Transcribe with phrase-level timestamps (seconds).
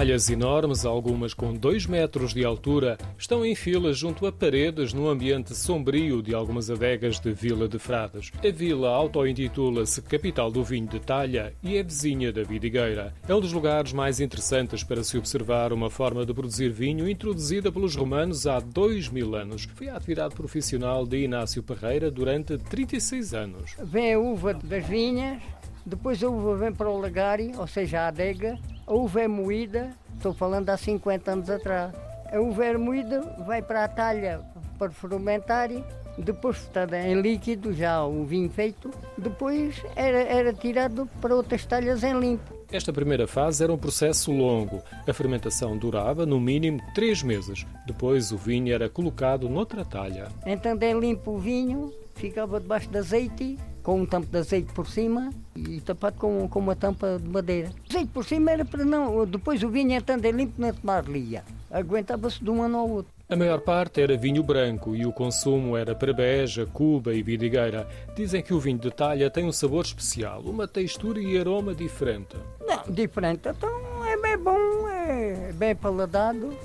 [0.00, 5.10] Talhas enormes, algumas com 2 metros de altura, estão em fila junto a paredes no
[5.10, 8.32] ambiente sombrio de algumas adegas de Vila de Frades.
[8.42, 13.12] A vila auto-intitula-se Capital do Vinho de Talha e é vizinha da Vidigueira.
[13.28, 17.70] É um dos lugares mais interessantes para se observar uma forma de produzir vinho introduzida
[17.70, 19.68] pelos romanos há dois mil anos.
[19.74, 23.76] Foi a atividade profissional de Inácio Parreira durante 36 anos.
[23.78, 25.42] Vem a uva das vinhas,
[25.84, 28.58] depois a uva vem para o lagário, ou seja, a adega,
[28.94, 31.92] uva é moída, estou falando há 50 anos atrás.
[32.32, 34.40] A uva é moída, vai para a talha
[34.78, 35.68] para fermentar,
[36.16, 42.02] depois está em líquido, já o vinho feito, depois era, era tirado para outras talhas
[42.02, 42.60] em limpo.
[42.72, 44.80] Esta primeira fase era um processo longo.
[45.06, 47.66] A fermentação durava, no mínimo, três meses.
[47.84, 50.28] Depois o vinho era colocado noutra talha.
[50.46, 53.58] Então, em limpo o vinho, ficava debaixo de azeite
[53.90, 57.70] com um tampo de azeite por cima e tapado com, com uma tampa de madeira.
[57.88, 59.26] Azeite por cima era para não.
[59.26, 61.42] Depois o vinho, entrando em limpo, não tomar lia.
[61.68, 63.12] Aguentava-se de um ano ao outro.
[63.28, 67.88] A maior parte era vinho branco e o consumo era para Beja, Cuba e Vidigueira.
[68.14, 72.36] Dizem que o vinho de talha tem um sabor especial, uma textura e aroma diferente.
[72.64, 73.48] Não, diferente.
[73.48, 76.56] Então é bem bom, é bem paladado.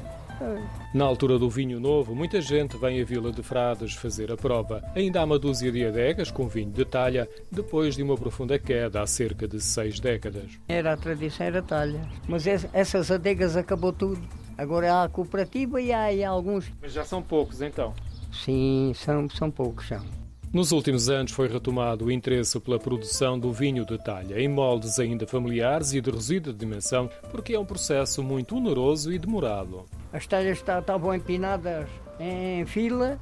[0.94, 4.83] Na altura do vinho novo, muita gente vem à Vila de Frades fazer a prova.
[4.95, 9.02] Ainda há uma dúzia de adegas com vinho de talha, depois de uma profunda queda
[9.02, 10.59] há cerca de seis décadas.
[10.67, 12.02] Era a tradição, era talha.
[12.28, 14.22] Mas essas adegas acabou tudo.
[14.58, 16.72] Agora há a cooperativa e há, e há alguns.
[16.81, 17.94] Mas já são poucos então?
[18.31, 20.24] Sim, são, são poucos, são.
[20.53, 24.99] Nos últimos anos foi retomado o interesse pela produção do vinho de talha, em moldes
[24.99, 29.85] ainda familiares e de reduzida dimensão, porque é um processo muito oneroso e demorado.
[30.13, 33.19] As talhas estavam empinadas em fila,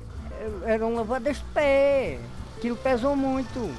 [0.64, 2.20] eram lavadas de pé.
[2.58, 3.70] Aquilo pesou muito.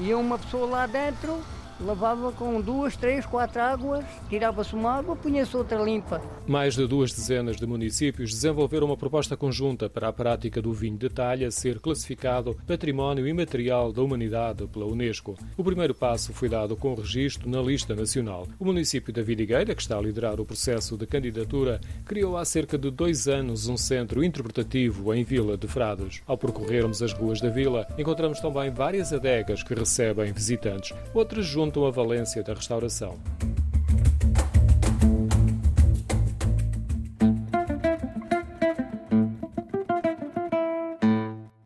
[0.00, 1.40] E uma pessoa lá dentro
[1.80, 6.20] lavava com duas, três, quatro águas, tirava-se uma água, punha-se outra limpa.
[6.46, 10.96] Mais de duas dezenas de municípios desenvolveram uma proposta conjunta para a prática do vinho
[10.96, 15.36] de talha ser classificado Património Imaterial da Humanidade pela Unesco.
[15.56, 18.46] O primeiro passo foi dado com o registro na lista nacional.
[18.58, 22.78] O município da Vidigueira, que está a liderar o processo de candidatura, criou há cerca
[22.78, 26.22] de dois anos um centro interpretativo em Vila de Frades.
[26.26, 30.96] Ao percorrermos as ruas da vila, encontramos também várias adegas que recebem visitantes.
[31.14, 33.14] Outras juntam a valência da restauração.